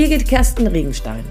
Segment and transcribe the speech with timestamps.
[0.00, 1.22] Birgit Kersten Regenstein.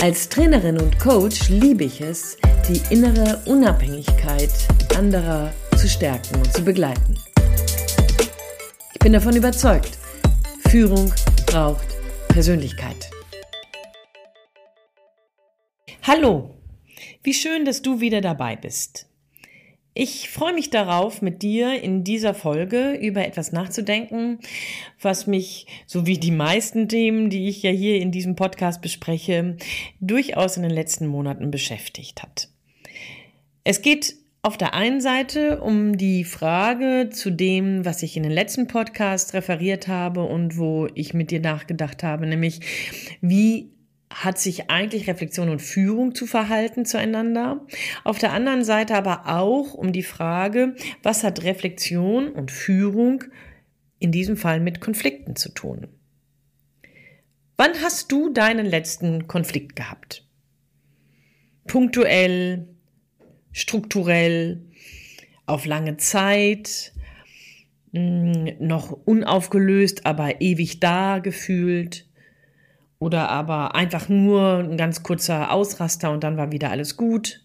[0.00, 4.48] Als Trainerin und Coach liebe ich es, die innere Unabhängigkeit
[4.96, 7.18] anderer zu stärken und zu begleiten.
[8.94, 9.98] Ich bin davon überzeugt,
[10.70, 11.12] Führung
[11.44, 11.86] braucht
[12.28, 13.10] Persönlichkeit.
[16.02, 16.54] Hallo,
[17.24, 19.06] wie schön, dass du wieder dabei bist.
[19.98, 24.40] Ich freue mich darauf, mit dir in dieser Folge über etwas nachzudenken,
[25.00, 29.56] was mich, so wie die meisten Themen, die ich ja hier in diesem Podcast bespreche,
[29.98, 32.50] durchaus in den letzten Monaten beschäftigt hat.
[33.64, 38.32] Es geht auf der einen Seite um die Frage zu dem, was ich in den
[38.32, 42.60] letzten Podcast referiert habe und wo ich mit dir nachgedacht habe, nämlich
[43.22, 43.70] wie
[44.10, 47.66] hat sich eigentlich Reflexion und Führung zu verhalten zueinander.
[48.04, 53.24] Auf der anderen Seite aber auch um die Frage, was hat Reflexion und Führung
[53.98, 55.88] in diesem Fall mit Konflikten zu tun.
[57.56, 60.26] Wann hast du deinen letzten Konflikt gehabt?
[61.66, 62.68] Punktuell,
[63.50, 64.62] strukturell,
[65.46, 66.92] auf lange Zeit,
[67.92, 72.05] hm, noch unaufgelöst, aber ewig da gefühlt,
[72.98, 77.42] oder aber einfach nur ein ganz kurzer Ausraster und dann war wieder alles gut.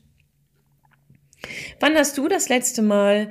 [1.80, 3.30] Wann hast du das letzte Mal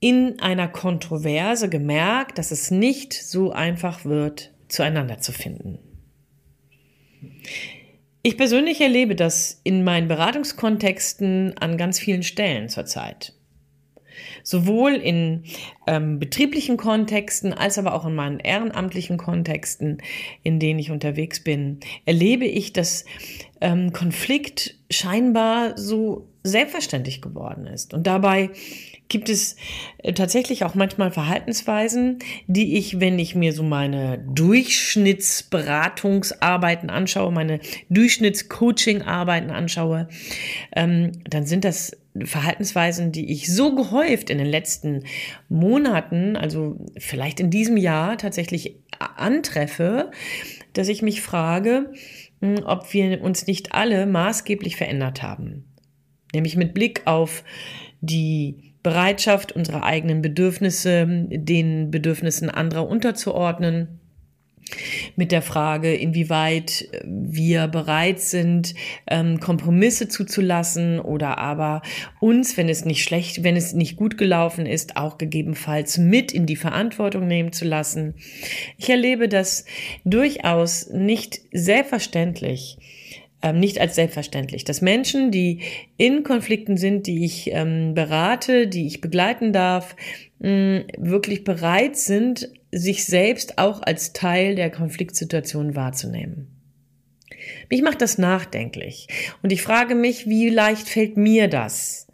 [0.00, 5.78] in einer Kontroverse gemerkt, dass es nicht so einfach wird, zueinander zu finden?
[8.22, 13.34] Ich persönlich erlebe das in meinen Beratungskontexten an ganz vielen Stellen zurzeit
[14.44, 15.42] sowohl in
[15.88, 19.98] ähm, betrieblichen Kontexten als aber auch in meinen ehrenamtlichen Kontexten,
[20.44, 23.04] in denen ich unterwegs bin, erlebe ich, dass
[23.60, 27.94] ähm, Konflikt scheinbar so selbstverständlich geworden ist.
[27.94, 28.50] Und dabei
[29.08, 29.56] gibt es
[29.98, 37.60] äh, tatsächlich auch manchmal Verhaltensweisen, die ich, wenn ich mir so meine Durchschnittsberatungsarbeiten anschaue, meine
[37.88, 40.08] Durchschnittscoaching-Arbeiten anschaue,
[40.74, 45.04] ähm, dann sind das Verhaltensweisen, die ich so gehäuft in den letzten
[45.48, 50.10] Monaten, also vielleicht in diesem Jahr tatsächlich antreffe,
[50.74, 51.92] dass ich mich frage,
[52.40, 55.64] hm, ob wir uns nicht alle maßgeblich verändert haben.
[56.32, 57.42] Nämlich mit Blick auf
[58.00, 64.00] die Bereitschaft, unsere eigenen Bedürfnisse den Bedürfnissen anderer unterzuordnen
[65.16, 68.74] mit der Frage, inwieweit wir bereit sind,
[69.06, 71.82] ähm, Kompromisse zuzulassen oder aber
[72.20, 76.46] uns, wenn es nicht schlecht, wenn es nicht gut gelaufen ist, auch gegebenenfalls mit in
[76.46, 78.14] die Verantwortung nehmen zu lassen.
[78.78, 79.64] Ich erlebe das
[80.04, 82.78] durchaus nicht selbstverständlich
[83.44, 85.60] ähm, nicht als selbstverständlich, dass Menschen, die
[85.98, 89.94] in Konflikten sind, die ich ähm, berate, die ich begleiten darf,
[90.38, 96.48] mh, wirklich bereit sind, sich selbst auch als Teil der Konfliktsituation wahrzunehmen.
[97.70, 99.08] Mich macht das nachdenklich
[99.42, 102.08] und ich frage mich, wie leicht fällt mir das?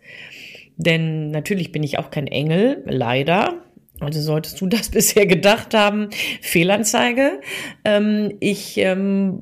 [0.77, 3.63] Denn natürlich bin ich auch kein Engel, leider.
[4.01, 6.09] Also solltest du das bisher gedacht haben,
[6.41, 7.41] Fehlanzeige.
[7.85, 9.39] Ähm, ich ähm,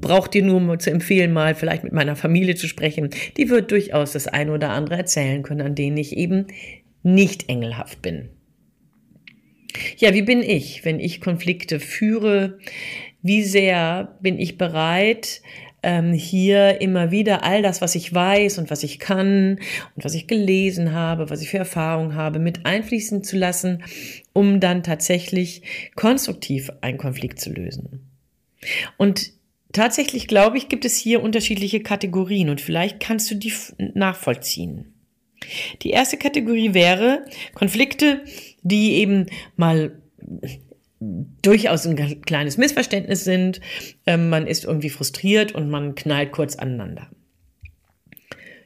[0.00, 3.10] brauche dir nur zu empfehlen, mal vielleicht mit meiner Familie zu sprechen.
[3.36, 6.46] Die wird durchaus das eine oder andere erzählen können, an denen ich eben
[7.02, 8.30] nicht engelhaft bin.
[9.98, 12.58] Ja, wie bin ich, wenn ich Konflikte führe?
[13.22, 15.42] Wie sehr bin ich bereit,
[15.82, 19.58] ähm, hier immer wieder all das, was ich weiß und was ich kann
[19.96, 23.82] und was ich gelesen habe, was ich für Erfahrungen habe, mit einfließen zu lassen,
[24.32, 25.62] um dann tatsächlich
[25.94, 28.08] konstruktiv einen Konflikt zu lösen.
[28.96, 29.32] Und
[29.72, 33.52] tatsächlich glaube ich, gibt es hier unterschiedliche Kategorien und vielleicht kannst du die
[33.94, 34.94] nachvollziehen.
[35.82, 38.22] Die erste Kategorie wäre Konflikte,
[38.62, 39.92] die eben mal
[41.42, 43.60] durchaus ein kleines Missverständnis sind.
[44.06, 47.08] Ähm, man ist irgendwie frustriert und man knallt kurz aneinander.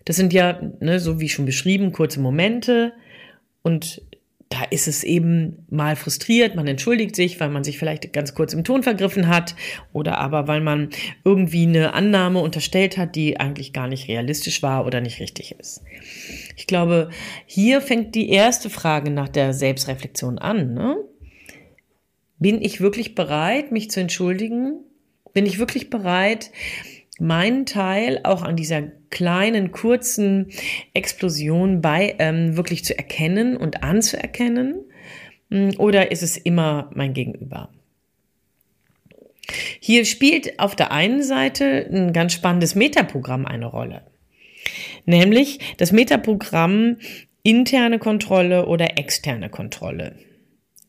[0.05, 2.93] Das sind ja, ne, so wie schon beschrieben, kurze Momente
[3.63, 4.03] und
[4.49, 8.53] da ist es eben mal frustriert, man entschuldigt sich, weil man sich vielleicht ganz kurz
[8.53, 9.57] im Ton vergriffen hat
[9.93, 10.91] oder aber weil man
[11.25, 15.83] irgendwie eine Annahme unterstellt hat, die eigentlich gar nicht realistisch war oder nicht richtig ist.
[16.57, 17.11] Ich glaube,
[17.45, 20.73] hier fängt die erste Frage nach der Selbstreflexion an.
[20.75, 20.97] Ne?
[22.39, 24.81] Bin ich wirklich bereit, mich zu entschuldigen?
[25.35, 26.51] Bin ich wirklich bereit,
[27.19, 30.51] meinen Teil auch an dieser kleinen, kurzen
[30.95, 34.77] Explosion bei ähm, wirklich zu erkennen und anzuerkennen?
[35.51, 37.71] Hm, oder ist es immer mein Gegenüber?
[39.81, 44.03] Hier spielt auf der einen Seite ein ganz spannendes Metaprogramm eine Rolle.
[45.07, 46.99] Nämlich das Metaprogramm
[47.43, 50.17] interne Kontrolle oder externe Kontrolle.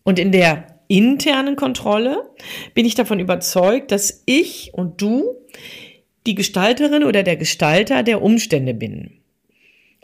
[0.03, 2.29] Und in der internen Kontrolle
[2.73, 5.35] bin ich davon überzeugt, dass ich und du
[6.25, 9.11] die Gestalterin oder der Gestalter der Umstände bin.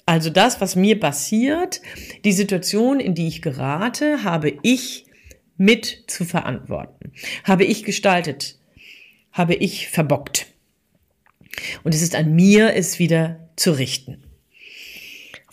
[0.06, 1.82] Also das, was mir passiert,
[2.26, 5.06] die Situation, in die ich gerate, habe ich
[5.58, 7.14] mit zu verantworten.
[7.46, 8.60] Habe ich gestaltet.
[9.32, 10.48] Habe ich verbockt.
[11.84, 14.24] Und es ist an mir, es wieder zu richten.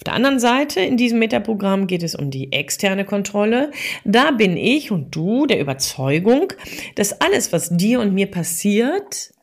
[0.01, 3.71] Auf der anderen Seite in diesem Metaprogramm geht es um die externe Kontrolle.
[4.07, 6.55] Da bin ich und du der Überzeugung,
[6.95, 9.35] dass alles, was dir und mir passiert,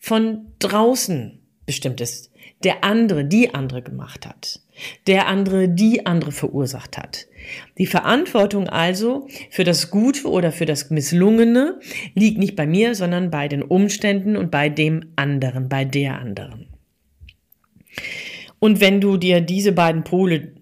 [0.00, 2.32] von draußen bestimmt ist.
[2.64, 4.60] Der andere, die andere gemacht hat.
[5.06, 7.28] Der andere, die andere verursacht hat.
[7.78, 11.78] Die Verantwortung also für das Gute oder für das Misslungene
[12.14, 16.69] liegt nicht bei mir, sondern bei den Umständen und bei dem anderen, bei der anderen.
[18.58, 20.52] Und wenn du dir diese beiden Pole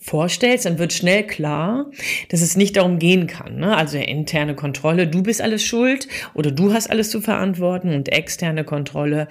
[0.00, 1.90] vorstellst, dann wird schnell klar,
[2.30, 3.56] dass es nicht darum gehen kann.
[3.56, 3.76] Ne?
[3.76, 8.64] Also interne Kontrolle, du bist alles schuld oder du hast alles zu verantworten und externe
[8.64, 9.28] Kontrolle,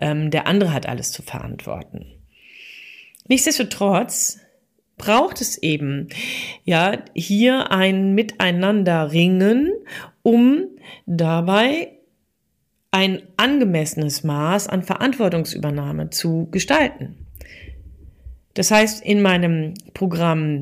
[0.00, 2.06] ähm, der andere hat alles zu verantworten.
[3.28, 4.38] Nichtsdestotrotz
[4.96, 6.08] braucht es eben
[6.64, 9.72] ja hier ein Miteinanderringen,
[10.22, 10.66] um
[11.06, 11.98] dabei
[12.92, 17.16] ein angemessenes Maß an Verantwortungsübernahme zu gestalten.
[18.54, 20.60] Das heißt, in meinem Programm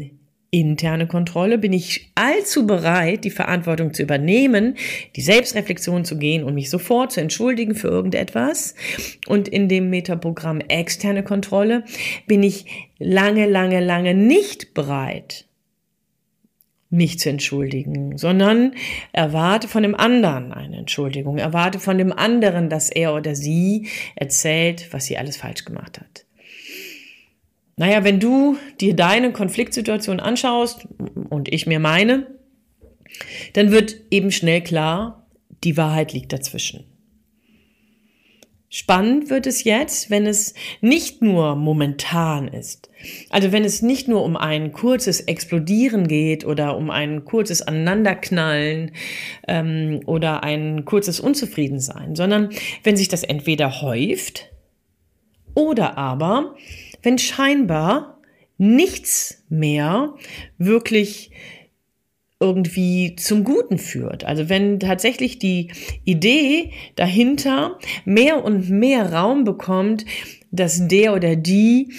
[0.52, 4.76] interne Kontrolle bin ich allzu bereit, die Verantwortung zu übernehmen,
[5.16, 8.74] die Selbstreflexion zu gehen und mich sofort zu entschuldigen für irgendetwas.
[9.26, 11.84] Und in dem Metaprogramm externe Kontrolle
[12.26, 12.66] bin ich
[12.98, 15.46] lange, lange, lange nicht bereit,
[16.90, 18.74] mich zu entschuldigen, sondern
[19.12, 24.92] erwarte von dem anderen eine Entschuldigung, erwarte von dem anderen, dass er oder sie erzählt,
[24.92, 26.26] was sie alles falsch gemacht hat.
[27.76, 30.86] Naja, wenn du dir deine Konfliktsituation anschaust
[31.30, 32.26] und ich mir meine,
[33.54, 35.26] dann wird eben schnell klar,
[35.64, 36.89] die Wahrheit liegt dazwischen.
[38.72, 42.88] Spannend wird es jetzt, wenn es nicht nur momentan ist.
[43.28, 48.92] Also wenn es nicht nur um ein kurzes Explodieren geht oder um ein kurzes Aneinanderknallen
[49.48, 52.50] ähm, oder ein kurzes Unzufriedensein, sondern
[52.84, 54.50] wenn sich das entweder häuft
[55.54, 56.54] oder aber
[57.02, 58.20] wenn scheinbar
[58.56, 60.14] nichts mehr
[60.58, 61.32] wirklich
[62.40, 64.24] irgendwie zum Guten führt.
[64.24, 65.70] Also wenn tatsächlich die
[66.04, 70.06] Idee dahinter mehr und mehr Raum bekommt,
[70.50, 71.92] dass der oder die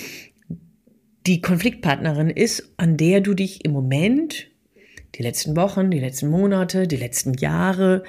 [1.28, 4.48] die Konfliktpartnerin ist, an der du dich im Moment,
[5.16, 8.04] die letzten Wochen, die letzten Monate, die letzten Jahre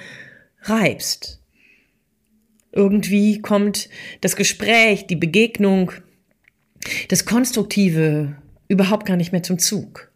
[0.61, 1.39] reibst.
[2.71, 3.89] Irgendwie kommt
[4.21, 5.91] das Gespräch, die Begegnung,
[7.09, 8.35] das Konstruktive
[8.67, 10.12] überhaupt gar nicht mehr zum Zug.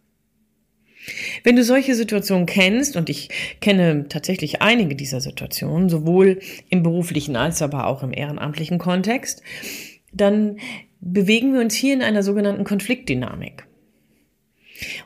[1.44, 3.28] Wenn du solche Situationen kennst, und ich
[3.60, 9.42] kenne tatsächlich einige dieser Situationen, sowohl im beruflichen als aber auch im ehrenamtlichen Kontext,
[10.12, 10.58] dann
[11.00, 13.66] bewegen wir uns hier in einer sogenannten Konfliktdynamik.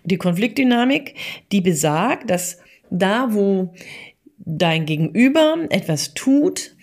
[0.02, 1.14] Und die Konfliktdynamik,
[1.50, 2.58] die besagt, dass
[2.90, 3.74] da, wo
[4.38, 6.76] dein Gegenüber etwas tut,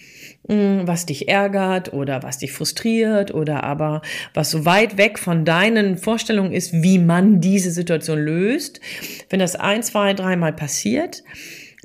[0.50, 4.01] was dich ärgert oder was dich frustriert oder aber
[4.34, 8.81] was so weit weg von deinen Vorstellungen ist, wie man diese Situation löst.
[9.30, 11.24] Wenn das ein, zwei, dreimal passiert,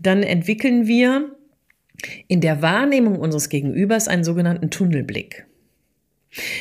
[0.00, 1.36] dann entwickeln wir
[2.26, 5.46] in der Wahrnehmung unseres Gegenübers einen sogenannten Tunnelblick.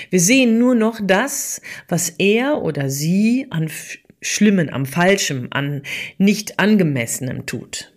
[0.09, 3.69] Wir sehen nur noch das, was er oder sie an
[4.21, 5.83] Schlimmen, am Falschem, an
[6.17, 7.92] nicht angemessenem tut.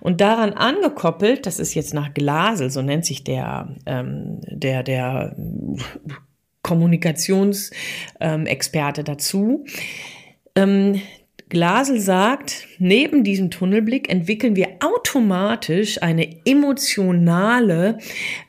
[0.00, 5.36] Und daran angekoppelt, das ist jetzt nach Glasel, so nennt sich der, ähm, der, der
[6.62, 9.64] Kommunikationsexperte ähm, dazu.
[10.54, 11.00] Ähm,
[11.48, 17.98] Glasel sagt, neben diesem Tunnelblick entwickeln wir automatisch eine emotionale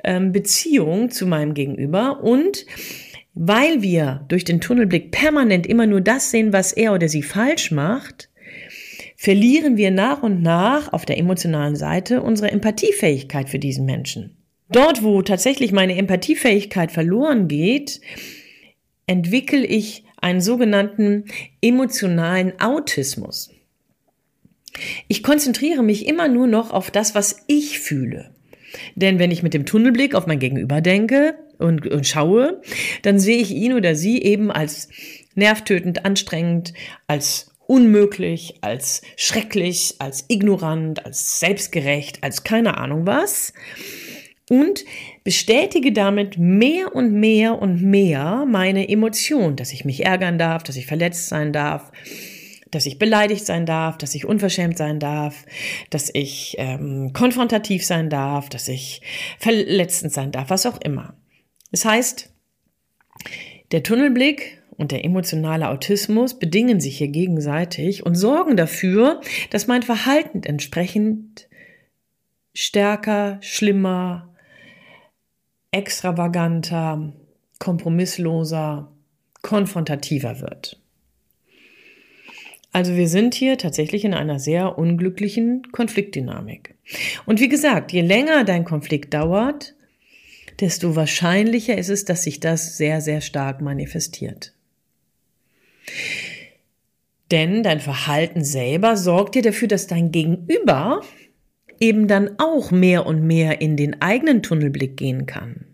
[0.04, 2.66] ähm, Beziehung zu meinem Gegenüber und
[3.36, 7.70] weil wir durch den Tunnelblick permanent immer nur das sehen, was er oder sie falsch
[7.70, 8.27] macht,
[9.18, 14.38] verlieren wir nach und nach auf der emotionalen Seite unsere Empathiefähigkeit für diesen Menschen.
[14.70, 18.00] Dort, wo tatsächlich meine Empathiefähigkeit verloren geht,
[19.08, 21.26] entwickle ich einen sogenannten
[21.62, 23.50] emotionalen Autismus.
[25.08, 28.36] Ich konzentriere mich immer nur noch auf das, was ich fühle.
[28.96, 32.62] Denn wenn ich mit dem Tunnelblick auf mein Gegenüber denke und, und schaue,
[33.02, 34.90] dann sehe ich ihn oder sie eben als
[35.34, 36.74] nervtötend, anstrengend,
[37.08, 43.54] als unmöglich, als schrecklich, als ignorant, als selbstgerecht, als keine Ahnung was.
[44.50, 44.86] Und
[45.26, 50.78] bestätige damit mehr und mehr und mehr meine Emotion, dass ich mich ärgern darf, dass
[50.78, 51.92] ich verletzt sein darf,
[52.72, 55.46] dass ich beleidigt sein darf, dass ich unverschämt sein darf,
[55.90, 59.02] dass ich ähm, konfrontativ sein darf, dass ich
[59.38, 61.14] verletzend sein darf, was auch immer.
[61.72, 62.32] Das heißt,
[63.72, 69.82] der Tunnelblick und der emotionale Autismus bedingen sich hier gegenseitig und sorgen dafür, dass mein
[69.82, 71.48] Verhalten entsprechend
[72.54, 74.34] stärker, schlimmer,
[75.72, 77.14] extravaganter,
[77.60, 78.92] kompromissloser,
[79.42, 80.80] konfrontativer wird.
[82.72, 86.76] Also wir sind hier tatsächlich in einer sehr unglücklichen Konfliktdynamik.
[87.26, 89.74] Und wie gesagt, je länger dein Konflikt dauert,
[90.60, 94.54] desto wahrscheinlicher ist es, dass sich das sehr, sehr stark manifestiert.
[97.32, 101.02] Denn dein Verhalten selber sorgt dir dafür, dass dein Gegenüber
[101.80, 105.66] eben dann auch mehr und mehr in den eigenen Tunnelblick gehen kann.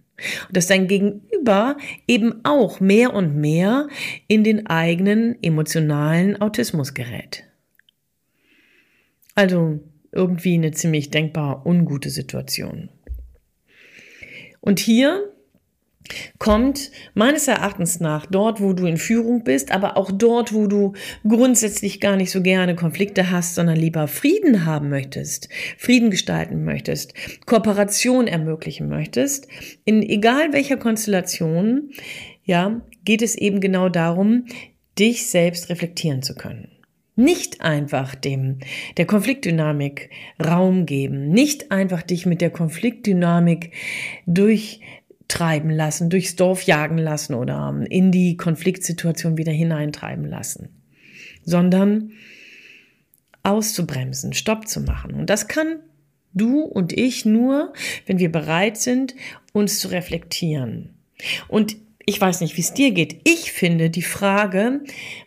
[0.48, 1.78] Und dass dein Gegenüber
[2.08, 3.88] eben auch mehr und mehr
[4.28, 7.44] in den eigenen emotionalen Autismus gerät.
[9.36, 9.80] Also
[10.12, 12.90] irgendwie eine ziemlich denkbar ungute Situation.
[14.62, 15.33] Und hier
[16.38, 20.94] kommt meines Erachtens nach dort, wo du in Führung bist, aber auch dort, wo du
[21.28, 27.14] grundsätzlich gar nicht so gerne Konflikte hast, sondern lieber Frieden haben möchtest, Frieden gestalten möchtest,
[27.46, 29.48] Kooperation ermöglichen möchtest,
[29.86, 31.92] in egal welcher Konstellation,
[32.44, 34.46] ja, geht es eben genau darum,
[35.00, 36.70] dich selbst reflektieren zu können.
[37.16, 38.58] Nicht einfach dem,
[38.98, 40.10] der Konfliktdynamik
[40.44, 43.72] Raum geben, nicht einfach dich mit der Konfliktdynamik
[45.34, 50.70] durchtreiben lassen, durchs Dorf jagen lassen oder in die Konfliktsituation wieder hineintreiben lassen,
[51.44, 52.12] sondern
[53.44, 55.14] auszubremsen, Stopp zu machen.
[55.14, 55.80] Und das kann
[56.34, 57.74] du und ich nur,
[58.06, 59.16] wenn wir bereit sind,
[59.52, 60.96] uns zu reflektieren.
[61.48, 61.76] Und
[62.06, 63.22] ich weiß nicht, wie es dir geht.
[63.24, 64.82] Ich finde die Frage,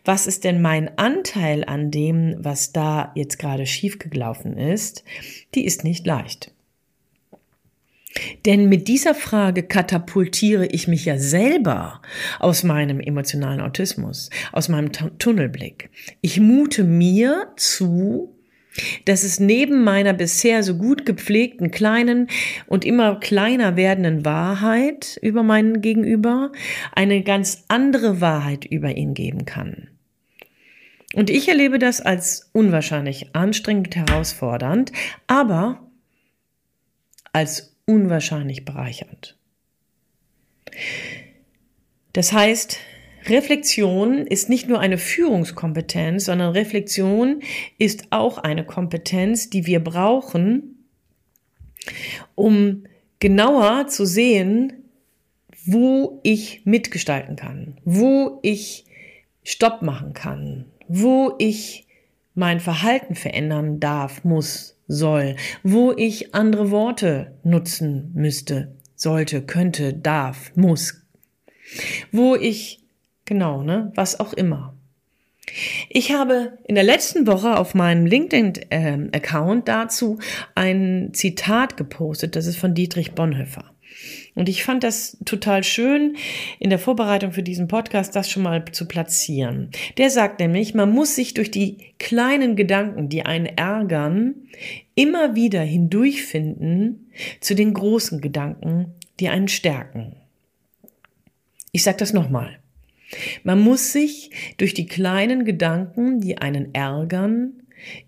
[0.05, 5.05] was ist denn mein Anteil an dem, was da jetzt gerade schiefgelaufen ist,
[5.55, 6.53] die ist nicht leicht.
[8.45, 12.01] Denn mit dieser Frage katapultiere ich mich ja selber
[12.39, 15.91] aus meinem emotionalen Autismus, aus meinem Tunnelblick.
[16.21, 18.37] Ich mute mir zu,
[19.05, 22.29] dass es neben meiner bisher so gut gepflegten kleinen
[22.67, 26.53] und immer kleiner werdenden Wahrheit über meinen Gegenüber
[26.95, 29.89] eine ganz andere Wahrheit über ihn geben kann.
[31.15, 34.93] Und ich erlebe das als unwahrscheinlich anstrengend herausfordernd,
[35.27, 35.89] aber
[37.33, 39.39] als unwahrscheinlich bereichernd.
[42.13, 42.79] Das heißt,
[43.27, 47.43] Reflexion ist nicht nur eine Führungskompetenz, sondern Reflexion
[47.79, 50.87] ist auch eine Kompetenz, die wir brauchen,
[52.35, 52.85] um
[53.19, 54.85] genauer zu sehen,
[55.65, 58.85] wo ich mitgestalten kann, wo ich
[59.43, 61.87] Stopp machen kann, wo ich
[62.35, 70.53] mein Verhalten verändern darf, muss, soll, wo ich andere Worte nutzen müsste, sollte, könnte, darf,
[70.55, 71.03] muss,
[72.13, 72.81] wo ich
[73.27, 73.93] Genau, ne?
[73.95, 74.73] Was auch immer.
[75.91, 80.19] Ich habe in der letzten Woche auf meinem LinkedIn-Account ähm, dazu
[80.55, 83.65] ein Zitat gepostet, das ist von Dietrich Bonhoeffer.
[84.37, 86.15] Und ich fand das total schön,
[86.59, 89.71] in der Vorbereitung für diesen Podcast das schon mal zu platzieren.
[89.97, 94.35] Der sagt nämlich, man muss sich durch die kleinen Gedanken, die einen ärgern,
[94.95, 100.17] immer wieder hindurchfinden zu den großen Gedanken, die einen stärken.
[101.73, 102.59] Ich sage das nochmal.
[103.43, 107.63] Man muss sich durch die kleinen Gedanken, die einen ärgern,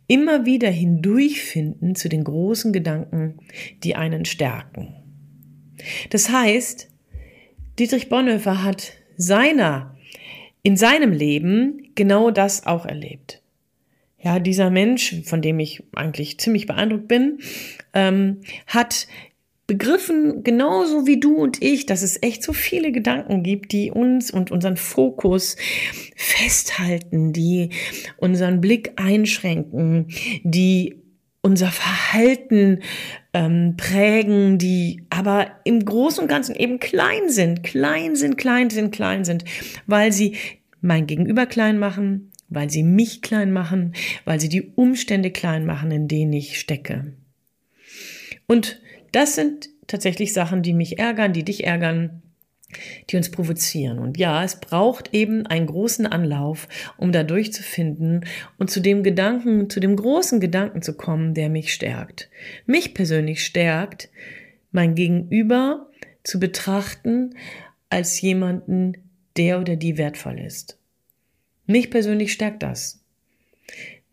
[0.06, 3.38] immer wieder hindurchfinden zu den großen Gedanken,
[3.82, 5.07] die einen stärken.
[6.10, 6.88] Das heißt,
[7.78, 9.96] Dietrich Bonhoeffer hat seiner,
[10.62, 13.42] in seinem Leben genau das auch erlebt.
[14.20, 17.38] Ja, dieser Mensch, von dem ich eigentlich ziemlich beeindruckt bin,
[17.94, 19.06] ähm, hat
[19.68, 24.30] begriffen, genauso wie du und ich, dass es echt so viele Gedanken gibt, die uns
[24.30, 25.56] und unseren Fokus
[26.16, 27.68] festhalten, die
[28.16, 30.08] unseren Blick einschränken,
[30.42, 30.97] die
[31.48, 32.80] unser Verhalten
[33.32, 38.92] ähm, prägen, die aber im Großen und Ganzen eben klein sind, klein sind, klein sind,
[38.92, 39.46] klein sind,
[39.86, 40.36] weil sie
[40.82, 43.94] mein Gegenüber klein machen, weil sie mich klein machen,
[44.26, 47.14] weil sie die Umstände klein machen, in denen ich stecke.
[48.46, 52.22] Und das sind tatsächlich Sachen, die mich ärgern, die dich ärgern,
[53.08, 53.98] die uns provozieren.
[53.98, 58.26] Und ja, es braucht eben einen großen Anlauf, um da durchzufinden
[58.58, 62.28] und zu dem Gedanken, zu dem großen Gedanken zu kommen, der mich stärkt.
[62.66, 64.10] Mich persönlich stärkt,
[64.70, 65.88] mein Gegenüber
[66.24, 67.34] zu betrachten
[67.88, 68.94] als jemanden,
[69.36, 70.78] der oder die wertvoll ist.
[71.66, 73.02] Mich persönlich stärkt das.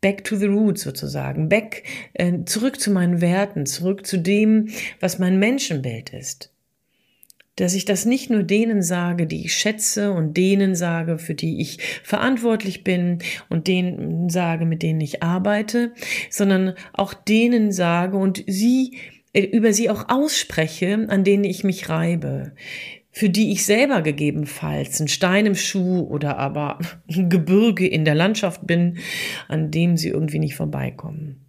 [0.01, 1.83] back to the roots sozusagen, back,
[2.13, 4.69] äh, zurück zu meinen Werten, zurück zu dem,
[4.99, 6.51] was mein Menschenbild ist.
[7.55, 11.61] Dass ich das nicht nur denen sage, die ich schätze und denen sage, für die
[11.61, 13.19] ich verantwortlich bin
[13.49, 15.93] und denen sage, mit denen ich arbeite,
[16.29, 18.97] sondern auch denen sage und sie
[19.35, 22.53] äh, über sie auch ausspreche, an denen ich mich reibe,
[23.11, 28.15] für die ich selber gegebenenfalls ein Stein im Schuh oder aber ein Gebirge in der
[28.15, 28.97] Landschaft bin,
[29.47, 31.44] an dem sie irgendwie nicht vorbeikommen.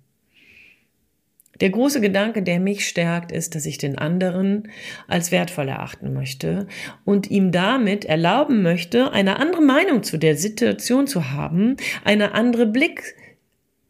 [1.60, 4.68] Der große Gedanke, der mich stärkt, ist, dass ich den anderen
[5.08, 6.66] als wertvoll erachten möchte
[7.04, 12.66] und ihm damit erlauben möchte, eine andere Meinung zu der Situation zu haben, eine andere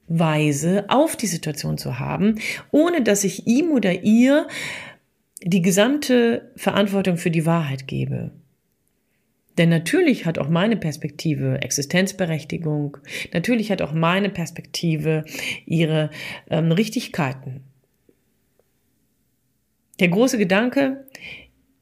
[0.09, 2.39] Blickweise auf die Situation zu haben,
[2.71, 4.47] ohne dass ich ihm oder ihr
[5.43, 8.31] die gesamte Verantwortung für die Wahrheit gebe.
[9.59, 12.99] Denn natürlich hat auch meine Perspektive Existenzberechtigung,
[13.33, 15.25] natürlich hat auch meine Perspektive
[15.65, 16.11] ihre
[16.51, 17.63] ähm, Richtigkeiten.
[19.99, 21.07] Der große Gedanke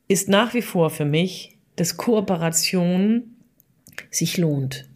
[0.06, 3.36] ist nach wie vor für mich, dass Kooperation
[4.10, 4.88] sich lohnt,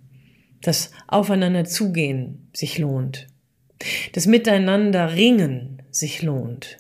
[0.63, 3.27] dass Aufeinander zugehen sich lohnt,
[4.13, 6.79] das Miteinander ringen sich lohnt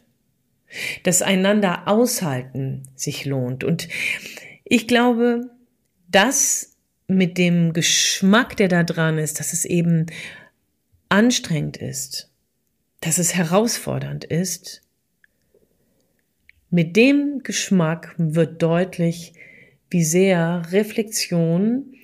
[1.03, 3.65] das einander aushalten sich lohnt.
[3.65, 3.89] Und
[4.65, 5.51] ich glaube,
[6.09, 10.07] das mit dem Geschmack, der da dran ist, dass es eben
[11.09, 12.31] anstrengend ist,
[13.01, 14.83] dass es herausfordernd ist,
[16.71, 19.33] mit dem Geschmack wird deutlich,
[19.91, 21.95] wie sehr Reflexion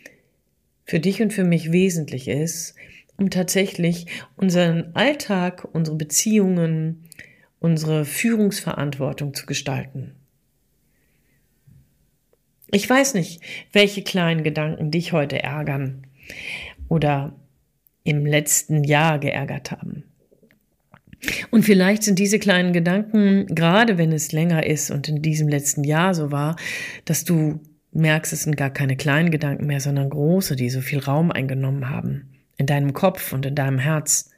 [0.85, 2.75] für dich und für mich wesentlich ist,
[3.19, 4.07] um tatsächlich
[4.37, 7.05] unseren Alltag, unsere Beziehungen,
[7.61, 10.15] unsere Führungsverantwortung zu gestalten.
[12.71, 13.41] Ich weiß nicht,
[13.73, 16.07] welche kleinen Gedanken dich heute ärgern
[16.89, 17.35] oder
[18.05, 20.05] im letzten Jahr geärgert haben.
[21.51, 25.85] Und vielleicht sind diese kleinen Gedanken, gerade wenn es länger ist und in diesem letzten
[25.85, 26.57] Jahr so war,
[27.05, 27.61] dass du
[27.93, 31.89] merkst, es sind gar keine kleinen Gedanken mehr, sondern große, die so viel Raum eingenommen
[31.89, 34.31] haben in deinem Kopf und in deinem Herz.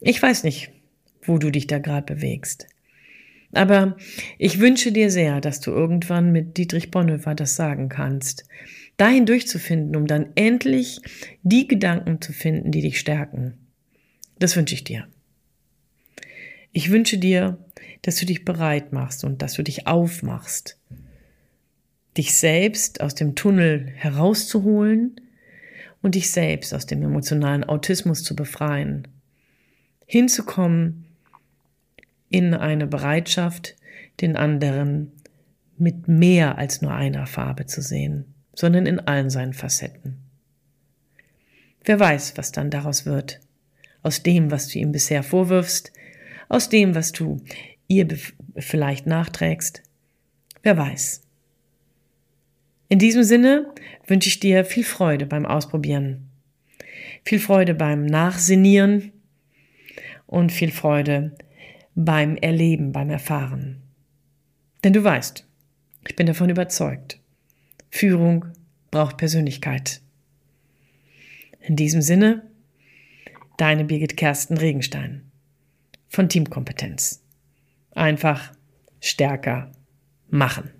[0.00, 0.70] Ich weiß nicht,
[1.22, 2.66] wo du dich da gerade bewegst.
[3.52, 3.96] Aber
[4.38, 8.44] ich wünsche dir sehr, dass du irgendwann mit Dietrich Bonhoeffer das sagen kannst.
[8.96, 11.00] Dahin durchzufinden, um dann endlich
[11.42, 13.54] die Gedanken zu finden, die dich stärken.
[14.38, 15.06] Das wünsche ich dir.
[16.72, 17.58] Ich wünsche dir,
[18.00, 20.78] dass du dich bereit machst und dass du dich aufmachst,
[22.16, 25.20] dich selbst aus dem Tunnel herauszuholen
[26.00, 29.08] und dich selbst aus dem emotionalen Autismus zu befreien,
[30.06, 31.11] hinzukommen
[32.32, 33.76] in eine Bereitschaft,
[34.20, 35.12] den anderen
[35.78, 40.18] mit mehr als nur einer Farbe zu sehen, sondern in allen seinen Facetten.
[41.84, 43.40] Wer weiß, was dann daraus wird,
[44.02, 45.92] aus dem, was du ihm bisher vorwirfst,
[46.48, 47.40] aus dem, was du
[47.88, 48.08] ihr
[48.56, 49.82] vielleicht nachträgst.
[50.62, 51.22] Wer weiß.
[52.88, 53.72] In diesem Sinne
[54.06, 56.28] wünsche ich dir viel Freude beim Ausprobieren,
[57.24, 59.12] viel Freude beim Nachsinieren
[60.26, 61.34] und viel Freude
[61.94, 63.82] beim Erleben, beim Erfahren.
[64.84, 65.46] Denn du weißt,
[66.08, 67.20] ich bin davon überzeugt,
[67.90, 68.46] Führung
[68.90, 70.00] braucht Persönlichkeit.
[71.60, 72.50] In diesem Sinne,
[73.56, 75.30] deine Birgit Kersten Regenstein
[76.08, 77.22] von Teamkompetenz.
[77.92, 78.52] Einfach
[79.00, 79.70] stärker
[80.28, 80.70] machen.